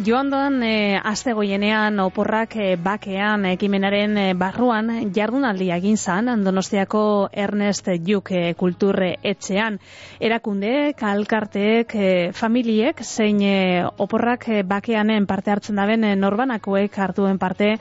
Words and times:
Joan 0.00 0.30
doan, 0.32 0.62
e, 0.64 0.96
azte 0.96 1.34
goienean, 1.36 1.98
oporrak 2.00 2.54
e, 2.56 2.76
bakean, 2.80 3.42
ekimenaren 3.50 4.16
e, 4.16 4.22
barruan, 4.38 4.88
jardunaldi 5.12 5.66
egin 5.74 5.98
zan, 6.00 6.30
Donostiako 6.44 7.02
Ernest 7.32 7.90
Juk 8.06 8.30
e, 8.32 8.54
kulturre 8.56 9.10
etxean. 9.20 9.76
Erakunde, 10.18 10.94
kalkarteek, 10.96 11.92
e, 11.92 12.12
familiek, 12.32 13.02
zein 13.04 13.42
e, 13.44 13.56
oporrak 13.84 14.46
e, 14.48 14.62
bakeanen 14.62 15.26
parte 15.28 15.52
hartzen 15.52 15.76
daben, 15.76 16.06
norbanakoek 16.20 16.96
hartuen 16.96 17.36
parte 17.42 17.74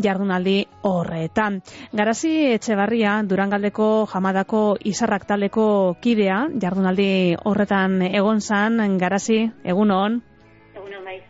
jardunaldi 0.00 0.62
horretan. 0.88 1.58
Garazi 1.92 2.54
etxe 2.54 2.78
barria, 2.78 3.18
Durangaldeko 3.28 3.90
jamadako 4.14 4.62
izarrak 4.80 5.28
taleko 5.28 5.66
kidea, 6.00 6.46
jardunaldi 6.56 7.36
horretan 7.44 8.00
egon 8.08 8.40
zan, 8.40 8.96
garazi, 8.96 9.42
egun 9.74 9.92
hon? 9.92 10.18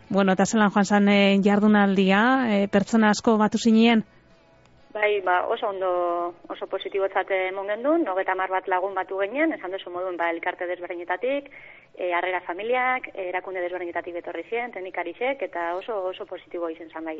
Bueno, 0.09 0.31
eta 0.33 0.45
zelan 0.45 0.71
joan 0.71 0.85
zan 0.85 1.09
e, 1.09 1.39
jardunaldia, 1.43 2.21
e, 2.47 2.67
pertsona 2.71 3.09
asko 3.11 3.35
batu 3.37 3.59
zinien? 3.59 4.05
Bai, 4.93 5.19
ba, 5.21 5.41
oso 5.51 5.67
ondo, 5.67 5.89
oso 6.49 6.65
positibotzat 6.71 7.29
emon 7.35 7.67
gendun, 7.69 8.05
nogeta 8.07 8.33
mar 8.39 8.49
bat 8.49 8.69
lagun 8.71 8.95
batu 8.95 9.19
genien, 9.19 9.51
esan 9.53 9.75
duzu 9.75 9.91
moduen, 9.93 10.15
ba, 10.17 10.31
elkarte 10.31 10.65
desberdinetatik, 10.65 11.51
e, 11.93 12.07
arrera 12.15 12.39
familiak, 12.47 13.11
erakunde 13.13 13.61
desberdinetatik 13.61 14.15
betorri 14.15 14.45
zien, 14.49 14.71
teknikarisek, 14.71 15.43
eta 15.49 15.67
oso 15.75 15.99
oso 16.13 16.25
positibo 16.25 16.71
izen 16.71 16.89
zan 16.89 17.05
bai. 17.05 17.19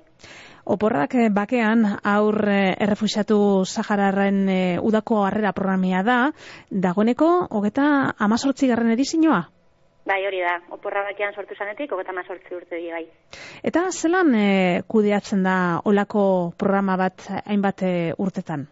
Oporrak 0.64 1.14
bakean, 1.36 1.84
aur 2.08 2.40
errefusiatu 2.48 3.66
Sahararen 3.66 4.42
e, 4.48 4.62
udako 4.80 5.26
arrera 5.28 5.52
programia 5.52 6.02
da, 6.08 6.18
dagoeneko, 6.72 7.30
hogeta 7.52 7.92
amazortzi 8.18 8.72
garren 8.72 8.96
edizinoa? 8.96 9.44
Bai, 10.08 10.22
hori 10.24 10.40
da, 10.40 10.54
oporra 10.72 11.02
bakian 11.04 11.34
sortu 11.36 11.56
zanetik, 11.58 11.92
hogeta 11.92 12.14
mazortzi 12.16 12.56
urte 12.56 12.80
bai. 12.94 13.04
Eta 13.68 13.90
zelan 13.92 14.32
e, 14.40 14.48
kudeatzen 14.88 15.44
da 15.44 15.58
olako 15.84 16.54
programa 16.58 16.96
bat 17.02 17.26
hainbat 17.44 17.84
e, 17.84 17.92
urtetan? 18.18 18.64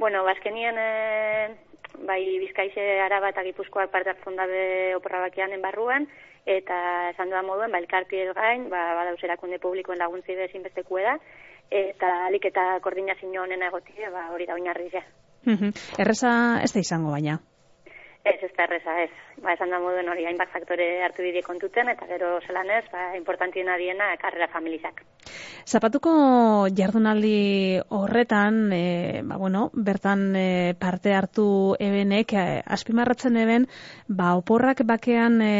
Bueno, 0.00 0.24
bazkenien, 0.24 0.78
e, 0.80 1.50
bai, 2.08 2.22
bizkaize 2.40 2.86
araba 3.04 3.28
eta 3.34 3.44
gipuzkoak 3.44 3.92
parte 3.92 4.14
hartzen 4.14 4.40
dabe 4.40 4.64
oporra 4.96 5.20
bakian 5.26 5.52
enbarruan, 5.52 6.08
eta 6.48 6.80
esan 7.10 7.28
duan 7.28 7.46
moduen, 7.46 7.70
ba, 7.74 7.84
elkarti 7.84 8.24
ez 8.24 8.32
gain, 8.32 8.70
ba, 8.72 8.82
badauz 9.02 9.20
erakunde 9.28 9.60
publikoen 9.60 10.00
laguntzi 10.00 10.38
bezin 10.38 10.64
besteku 10.64 10.96
da, 11.04 11.18
eta 11.68 12.16
alik 12.30 12.48
eta 12.48 12.78
koordinazio 12.80 13.44
honena 13.44 13.68
egotie, 13.68 14.08
ba, 14.08 14.30
hori 14.32 14.48
da 14.48 14.56
oinarri 14.56 14.88
ze. 14.88 15.04
Erreza 16.00 16.32
ez 16.64 16.72
da 16.72 16.80
izango 16.80 17.12
baina? 17.12 17.42
Ez, 18.24 18.38
ez 18.38 18.52
da 18.54 18.68
erreza, 18.68 18.92
ez. 19.02 19.10
Ba, 19.42 19.56
esan 19.56 19.72
da 19.74 19.80
moduen 19.82 20.06
hori, 20.12 20.22
hainbat 20.28 20.52
faktore 20.52 20.84
hartu 21.02 21.24
bide 21.26 21.40
kontuten, 21.42 21.88
eta 21.90 22.06
gero 22.06 22.36
zelan 22.46 22.70
ez, 22.70 22.84
ba, 22.92 23.08
importantien 23.18 23.66
adiena, 23.72 24.12
karrera 24.22 24.46
familizak. 24.52 25.02
Zapatuko 25.66 26.12
jardunaldi 26.78 27.80
horretan, 27.90 28.62
e, 28.70 29.22
ba, 29.26 29.40
bueno, 29.42 29.64
bertan 29.74 30.24
e, 30.38 30.46
parte 30.78 31.16
hartu 31.18 31.74
ebenek, 31.82 32.36
e, 32.38 32.62
aspimarratzen 32.78 33.42
eben, 33.42 33.66
ba, 34.06 34.36
oporrak 34.38 34.86
bakean 34.86 35.42
e, 35.42 35.52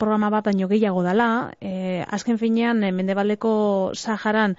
programa 0.00 0.32
bat 0.32 0.48
baino 0.48 0.68
gehiago 0.68 1.04
dala, 1.04 1.52
e, 1.60 2.04
azken 2.08 2.38
finean, 2.40 2.84
e, 2.84 2.92
mendebaldeko 2.92 3.92
Saharan, 3.92 4.56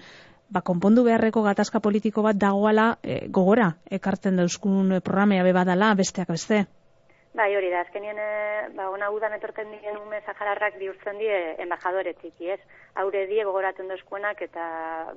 ba, 0.50 0.62
konpondu 0.62 1.04
beharreko 1.04 1.42
gatazka 1.42 1.82
politiko 1.82 2.22
bat 2.22 2.38
dagoala 2.38 3.00
e, 3.02 3.26
gogora, 3.28 3.74
ekartzen 3.90 4.38
dauzkun 4.38 5.00
programea 5.02 5.42
bebadala, 5.44 5.96
besteak 5.98 6.30
beste. 6.30 6.68
Bai, 7.34 7.56
hori 7.56 7.70
da, 7.70 7.84
azkenien, 7.86 8.18
e, 8.18 8.70
ba, 8.74 8.88
ona 8.90 9.12
udan 9.14 9.36
etorten 9.36 9.70
dien 9.76 9.98
ume 10.02 10.18
zahararrak 10.26 10.80
bihurtzen 10.82 11.20
die 11.22 11.36
embajadoretik, 11.62 12.40
ez? 12.42 12.60
Haure 12.98 13.28
die 13.30 13.44
gogoratzen 13.46 13.92
dozkuenak 13.92 14.42
eta 14.42 14.64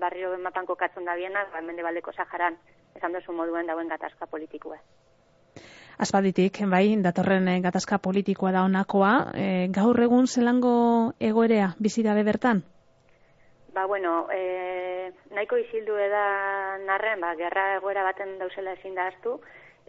barrio 0.00 0.34
mapan 0.38 0.68
kokatzen 0.68 1.08
da 1.08 1.16
bienak, 1.16 1.48
ba, 1.54 1.62
mende 1.64 1.82
baldeko 1.82 2.12
zaharan, 2.12 2.58
esan 2.98 3.16
dozu 3.16 3.32
moduen 3.32 3.66
dauen 3.66 3.88
gatazka 3.88 4.28
politikua. 4.28 4.76
Azpaditik, 6.02 6.60
bai, 6.68 6.84
datorren 7.00 7.48
eh, 7.48 7.60
gatazka 7.64 7.98
politikoa 8.04 8.52
da 8.52 8.66
onakoa, 8.68 9.12
e, 9.32 9.48
gaur 9.72 10.00
egun 10.04 10.28
zelango 10.28 10.74
egoerea 11.20 11.72
bizi 11.78 12.04
dabe 12.04 12.24
bertan? 12.28 12.62
Ba, 13.72 13.86
bueno, 13.86 14.26
e, 14.28 15.12
nahiko 15.32 15.56
izildu 15.56 15.96
eda 15.96 16.24
narren, 16.84 17.24
ba, 17.24 17.32
gerra 17.40 17.70
egoera 17.78 18.04
baten 18.04 18.36
dauzela 18.40 18.76
ezin 18.76 18.96
da 18.98 19.08
hartu, 19.08 19.38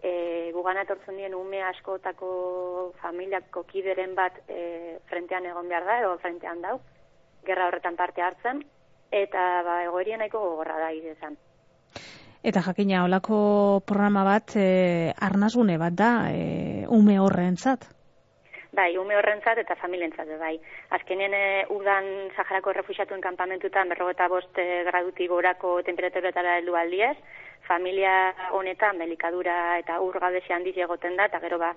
e, 0.04 0.52
gugan 0.54 0.78
etortzen 0.84 1.18
dien 1.18 1.34
ume 1.36 1.64
askotako 1.64 2.94
familiako 3.02 3.64
kideren 3.70 4.16
bat 4.16 4.42
e, 4.48 5.00
frentean 5.10 5.48
egon 5.48 5.72
behar 5.72 5.88
da, 5.88 6.00
edo 6.04 6.18
frentean 6.22 6.62
dau, 6.62 6.78
gerra 7.48 7.70
horretan 7.70 7.96
parte 7.96 8.22
hartzen, 8.22 8.62
eta 9.12 9.48
ba, 9.66 9.80
egoerien 9.88 10.20
nahiko 10.20 10.44
gogorra 10.44 10.78
da 10.82 10.92
izan. 10.92 11.40
Eta 12.44 12.60
jakina, 12.66 13.06
olako 13.08 13.82
programa 13.88 14.26
bat 14.28 14.58
e, 14.60 15.14
arnazgune 15.16 15.78
bat 15.80 15.96
da, 15.96 16.14
e, 16.36 16.86
ume 16.92 17.20
horrentzat? 17.24 17.88
Bai, 18.74 18.96
ume 18.98 19.14
horrentzat 19.14 19.60
eta 19.62 19.76
familientzat, 19.78 20.30
bai. 20.40 20.56
Azkenien 20.98 21.34
e, 21.38 21.42
udan 21.76 22.08
Saharako 22.34 22.72
refusiatuen 22.74 23.22
kampamentutan 23.22 23.92
berrogeta 23.92 24.26
bost 24.32 24.58
e, 24.58 24.66
gradutik 24.88 25.30
gorako 25.30 25.76
temperaturetara 25.86 26.56
heldu 26.58 26.74
aldiez, 26.80 27.14
familia 27.68 28.14
honetan 28.58 28.98
belikadura 28.98 29.58
eta 29.78 30.00
urgabezi 30.02 30.56
handiz 30.58 30.74
egoten 30.88 31.20
da, 31.22 31.28
eta 31.30 31.42
gero 31.44 31.60
ba, 31.62 31.70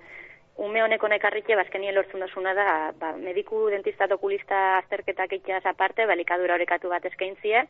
ume 0.65 0.81
honeko 0.81 1.11
nekarritxe, 1.13 1.59
bazkenien 1.59 1.93
lortzen 1.93 2.25
dozuna 2.25 2.55
da, 2.57 2.65
ba, 2.97 3.13
mediku 3.21 3.67
dentista 3.69 4.09
okulista 4.17 4.63
azterketak 4.79 5.37
itxas 5.37 5.67
aparte, 5.69 6.09
belikadura 6.09 6.57
horrekatu 6.57 6.89
bat 6.89 7.05
eskaintzie, 7.11 7.61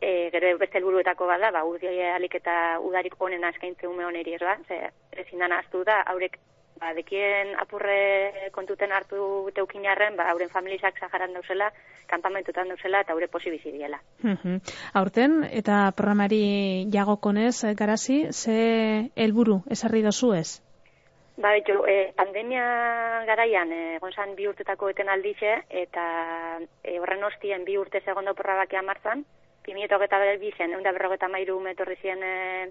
e, 0.00 0.12
gero 0.34 0.56
beste 0.58 0.82
helburuetako 0.82 1.30
bada, 1.30 1.54
ba, 1.54 1.62
urdi 1.70 2.02
alik 2.10 2.34
eta 2.42 2.80
udarik 2.82 3.14
honen 3.22 3.46
eskaintze 3.52 3.86
ume 3.86 4.10
honeri 4.10 4.34
ez 4.34 4.42
ba, 4.42 4.58
ze, 4.66 4.82
ezin 5.22 5.46
dana 5.46 5.62
da, 5.86 6.02
haurek 6.02 6.40
ba, 6.80 6.92
dekien 6.96 7.54
apurre 7.60 8.50
kontuten 8.54 8.92
hartu 8.92 9.50
teukinarren, 9.54 10.16
ba, 10.16 10.28
hauren 10.30 10.50
familizak 10.52 10.98
zaharan 11.00 11.34
dauzela, 11.36 11.70
kampamentutan 12.10 12.68
dauzela, 12.68 13.02
eta 13.02 13.14
haure 13.14 13.28
posi 13.28 13.50
bizi 13.50 13.72
diela. 13.74 14.00
Aurten, 14.94 15.42
eta 15.50 15.90
programari 15.96 16.86
jagokonez, 16.92 17.74
garazi, 17.78 18.26
ze 18.32 19.10
helburu 19.16 19.62
esarri 19.70 20.02
dozu 20.06 20.32
ez? 20.36 20.48
Ba, 21.36 21.52
etxo, 21.56 21.82
e, 21.84 22.12
pandemia 22.16 22.64
garaian, 23.28 23.72
e, 23.72 23.98
gonzan 24.00 24.32
bi 24.36 24.46
urtetako 24.48 24.88
eten 24.94 25.10
aldize, 25.12 25.58
eta 25.68 26.06
e, 26.82 26.96
horren 27.00 27.24
hostien 27.28 27.66
bi 27.66 27.76
urte 27.76 28.00
segondo 28.00 28.32
porra 28.34 28.56
bakia 28.62 28.82
martzan, 28.82 29.26
pimieto 29.66 29.98
geta 29.98 30.20
bizen, 30.40 30.72
eunda 30.72 30.92
berrogeta 30.92 31.28
mairu 31.28 31.58
metorri 31.60 31.98
zien 32.00 32.22
e, 32.22 32.70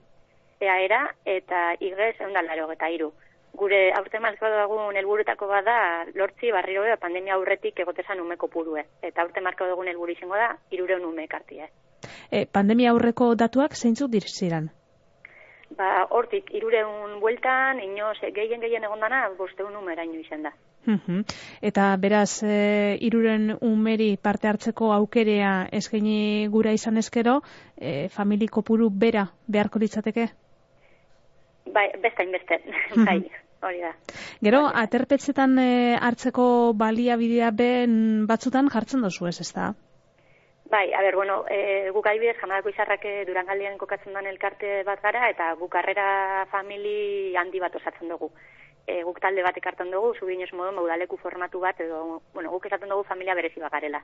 eaera, 0.66 1.04
eta 1.26 1.76
igez, 1.80 2.16
eunda 2.24 2.42
laro 2.42 2.68
geta 2.72 2.90
iru 2.90 3.12
gure 3.58 3.92
aurte 3.98 4.20
marko 4.20 4.50
dugun 4.52 4.98
helburutako 5.00 5.48
bada 5.48 6.06
lortzi 6.14 6.52
barrio 6.52 6.84
da 6.84 6.98
pandemia 7.02 7.36
aurretik 7.36 7.80
egotezan 7.80 8.22
umeko 8.22 8.48
purue. 8.48 8.86
Eta 9.02 9.24
aurte 9.24 9.42
marko 9.42 9.68
dugun 9.70 9.88
helburu 9.88 10.16
izango 10.16 10.36
da 10.40 10.56
irureun 10.72 11.06
ume 11.06 11.26
ekartia. 11.30 11.70
E, 12.32 12.46
pandemia 12.46 12.92
aurreko 12.92 13.34
datuak 13.36 13.76
zeintzuk 13.76 14.12
diriziran? 14.12 14.70
Ba, 15.76 16.06
hortik, 16.14 16.52
irureun 16.56 17.18
bueltan, 17.20 17.82
inoz, 17.84 18.18
gehien 18.36 18.62
gehien 18.62 18.86
egon 18.86 19.02
dana, 19.02 19.26
bosteun 19.38 19.74
numera 19.74 20.06
ino 20.06 20.22
izan 20.22 20.46
da. 20.46 20.54
Eta 21.66 21.88
beraz, 21.98 22.44
e, 22.46 22.98
iruren 23.02 23.56
umeri 23.66 24.12
parte 24.22 24.48
hartzeko 24.48 24.92
aukerea 24.94 25.56
eskaini 25.74 26.48
gura 26.54 26.76
izan 26.78 27.02
ezkero, 27.02 27.40
e, 27.76 28.08
familiko 28.14 28.62
puru 28.62 28.92
bera 28.92 29.26
beharko 29.48 29.82
ditzateke? 29.82 30.30
Bai, 31.74 31.90
besta 32.04 32.24
inbeste, 32.24 32.62
bai 33.10 33.20
hori 33.70 33.82
da. 33.84 33.92
Gero, 34.46 34.66
aterpetzetan 34.84 35.58
e, 35.60 35.72
hartzeko 36.02 36.48
baliabidea 36.78 37.52
ben 37.52 38.26
batzutan 38.30 38.72
jartzen 38.74 39.06
dozu 39.06 39.28
ez, 39.32 39.40
ez 39.42 39.52
da? 39.54 39.74
Bai, 40.70 40.92
a 40.94 41.02
ber, 41.02 41.16
bueno, 41.16 41.44
e, 41.48 41.90
guk 41.94 42.08
adibidez, 42.10 42.38
jamadako 42.40 42.72
izarrak 42.74 43.04
eh, 43.06 43.24
durangaldian 43.28 43.78
kokatzen 43.78 44.16
den 44.18 44.30
elkarte 44.32 44.82
bat 44.88 45.02
gara, 45.04 45.30
eta 45.30 45.52
guk 45.60 45.76
arrera 45.78 46.46
famili 46.52 47.36
handi 47.38 47.62
bat 47.62 47.76
osatzen 47.78 48.10
dugu. 48.10 48.32
E, 48.88 49.04
guk 49.06 49.20
talde 49.22 49.46
bat 49.46 49.58
ekartan 49.62 49.94
dugu, 49.94 50.14
zubinez 50.20 50.50
modu, 50.54 50.74
maudaleku 50.76 51.18
formatu 51.22 51.62
bat, 51.62 51.80
edo, 51.86 52.22
bueno, 52.34 52.50
guk 52.54 52.66
esaten 52.66 52.90
dugu 52.90 53.06
familia 53.06 53.38
berezi 53.38 53.62
bagarela. 53.62 54.02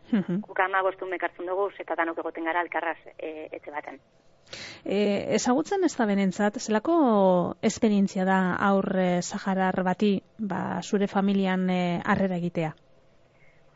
Guk 0.48 0.60
ama 0.60 0.84
bostun 0.86 1.10
mekartzen 1.10 1.50
dugu, 1.50 1.72
zetatanok 1.78 2.22
egoten 2.24 2.46
gara 2.50 2.62
alkarraz 2.62 3.00
e, 3.18 3.50
etxe 3.52 3.74
baten. 3.74 3.98
E, 4.84 5.36
ezagutzen 5.38 5.84
ez 5.88 5.94
da 5.96 6.08
benentzat, 6.10 6.58
zelako 6.60 6.96
esperientzia 7.62 8.26
da 8.26 8.40
aurre 8.68 9.22
Saharar 9.22 9.84
bati 9.88 10.16
ba, 10.38 10.82
zure 10.82 11.08
familian 11.08 11.70
e, 11.70 11.82
arrera 12.04 12.40
egitea? 12.42 12.74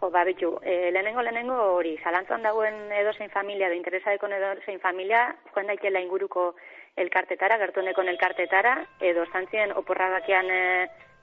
Jo, 0.02 0.10
ba, 0.12 0.24
bitu, 0.28 0.52
e, 0.62 0.92
lehenengo, 0.92 1.22
lehenengo 1.24 1.56
hori, 1.78 1.96
zalantzan 2.04 2.44
dagoen 2.44 2.92
edozein 2.92 3.32
familia, 3.32 3.70
da 3.70 3.78
interesadeko 3.78 4.28
edozein 4.28 4.82
familia, 4.84 5.28
joan 5.54 5.72
daikela 5.72 6.02
inguruko 6.04 6.54
elkartetara, 6.96 7.58
gertueneko 7.58 8.02
elkartetara, 8.02 8.76
edo 9.00 9.26
zantzien 9.32 9.72
oporragakian 9.76 10.52
e, 10.52 10.62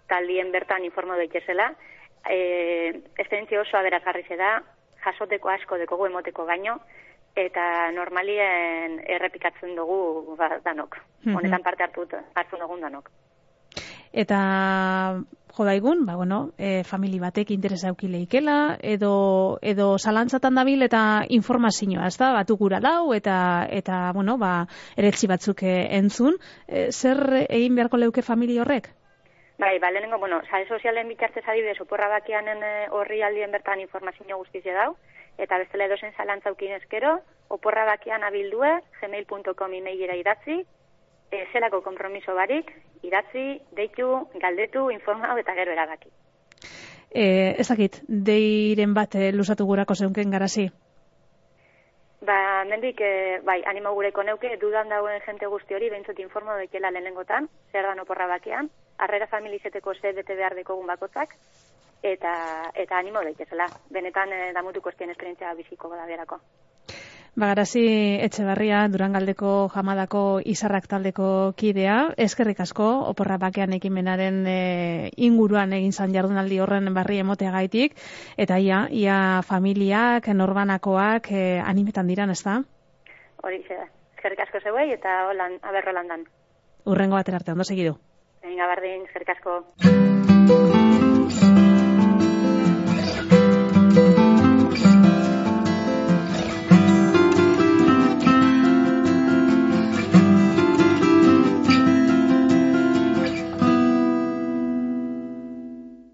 taldien 0.08 0.52
bertan 0.52 0.84
informo 0.84 1.16
daitezela. 1.16 1.72
E, 2.28 3.02
esperientzia 3.18 3.60
oso 3.60 3.76
aberazgarri 3.76 4.24
da, 4.38 4.62
jasoteko 5.04 5.50
asko 5.50 5.78
dekogu 5.78 6.06
emoteko 6.06 6.46
baino, 6.46 6.78
eta 7.36 7.90
normalien 7.92 8.98
errepikatzen 9.06 9.76
dugu 9.76 10.36
ba, 10.36 10.58
danok. 10.64 10.98
Mhm. 11.24 11.36
Honetan 11.36 11.62
parte 11.62 11.84
hartu, 11.84 12.06
hartu 12.34 12.58
dugun 12.60 12.80
danok. 12.80 13.10
Eta 14.12 14.38
jo 15.56 15.64
daigun, 15.64 16.04
ba, 16.06 16.16
bueno, 16.16 16.52
e, 16.58 16.82
famili 16.84 17.18
batek 17.20 17.50
interesa 17.50 17.88
eukileikela, 17.88 18.78
edo, 18.80 19.58
edo 19.60 19.98
salantzatan 19.98 20.54
dabil 20.54 20.82
eta 20.82 21.24
informazioa, 21.28 22.06
ez 22.08 22.16
da, 22.20 22.32
batu 22.32 22.56
gura 22.56 22.80
dau, 22.80 23.12
eta, 23.16 23.66
eta 23.70 24.10
bueno, 24.12 24.38
ba, 24.38 24.66
eretzi 24.96 25.28
batzuk 25.28 25.62
e, 25.62 25.76
entzun. 25.98 26.36
E, 26.68 26.90
zer 26.92 27.46
egin 27.48 27.76
beharko 27.76 28.00
leuke 28.00 28.24
famili 28.24 28.58
horrek? 28.58 28.92
Bai, 29.62 29.78
ba, 29.78 29.92
lehenengo, 29.92 30.18
bueno, 30.18 30.42
sare 30.50 30.66
sozialen 30.66 31.06
bitartez 31.06 31.46
adibidez, 31.46 31.80
oporra 31.80 32.08
bakianen 32.10 32.64
horri 32.90 33.20
aldien 33.22 33.52
bertan 33.54 33.78
informazio 33.78 34.36
guztizia 34.40 34.74
dau, 34.74 34.96
eta 35.38 35.60
bestela 35.62 35.86
edozen 35.86 36.10
zalantza 36.16 36.50
ukin 36.50 36.72
eskero, 36.74 37.12
oporra 37.46 37.84
bakian 37.86 38.26
abildue, 38.26 38.72
gmail.com 38.98 39.76
emailera 39.78 40.18
idatzi, 40.18 40.58
e, 41.30 41.44
zelako 41.52 41.80
kompromiso 41.86 42.34
barik, 42.34 42.74
idatzi, 43.06 43.46
deitu, 43.78 44.10
galdetu, 44.42 44.88
informau 44.90 45.38
eta 45.38 45.54
gero 45.54 45.78
erabaki. 45.78 46.10
E, 47.14 47.54
ezakit, 47.62 48.02
deiren 48.08 48.98
bat 48.98 49.14
e, 49.14 49.30
lusatu 49.30 49.70
gurako 49.70 49.94
zeunken 49.94 50.34
garazi? 50.34 50.72
Ba, 52.26 52.64
mendik, 52.66 52.98
e, 52.98 53.38
bai, 53.46 53.60
animo 53.70 53.94
gureko 53.94 54.26
neuke, 54.26 54.56
dudan 54.58 54.90
dauen 54.90 55.22
jente 55.22 55.46
guzti 55.46 55.78
hori, 55.78 55.94
behintzut 55.94 56.18
informau 56.18 56.58
dekela 56.58 56.90
lehenengotan, 56.90 57.46
zer 57.70 57.86
dan 57.86 58.02
oporra 58.02 58.26
bakian, 58.26 58.74
arrera 58.98 59.26
familizeteko 59.26 59.94
ze 59.94 60.12
bete 60.12 60.34
behar 60.34 60.54
dekogun 60.54 60.86
bakotzak, 60.86 61.36
eta, 62.02 62.34
eta 62.74 62.98
animo 62.98 63.22
daitezela. 63.22 63.68
Benetan, 63.90 64.32
e, 64.32 64.52
damutuko 64.52 64.90
estien 64.90 65.10
esperientzia 65.10 65.54
biziko 65.54 65.88
da 65.94 66.06
berako. 66.06 66.40
Bagarazi 67.32 67.82
Etxebarria 68.20 68.82
Durangaldeko 68.92 69.70
jamadako 69.72 70.42
izarrak 70.52 70.84
taldeko 70.90 71.54
kidea, 71.56 72.12
eskerrik 72.20 72.60
asko 72.60 72.88
oporra 73.08 73.38
bakean 73.40 73.72
ekimenaren 73.78 74.42
e, 74.44 74.58
inguruan 75.16 75.72
egin 75.72 75.96
zan 75.96 76.12
jardunaldi 76.12 76.60
horren 76.60 76.92
barri 76.92 77.22
emotea 77.24 77.54
gaitik, 77.56 77.96
eta 78.36 78.60
ia, 78.60 78.84
ia 78.90 79.16
familiak, 79.48 80.28
norbanakoak 80.28 81.32
e, 81.32 81.42
animetan 81.64 82.12
diran, 82.12 82.36
ez 82.36 82.42
da? 82.44 82.60
Hori, 83.42 83.64
eskerrik 83.64 84.44
asko 84.44 84.60
zeuei 84.60 84.90
eta 84.92 85.22
holan, 85.30 85.56
aberro 85.62 85.96
landan. 85.96 86.28
Urrengo 86.84 87.16
baterarte, 87.16 87.56
ondo 87.56 87.64
segidu. 87.64 87.96
Egin 88.42 88.58
gabardin, 88.58 89.04
eskerrik 89.06 89.34
asko. 89.36 90.81